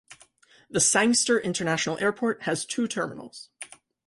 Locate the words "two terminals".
2.65-3.51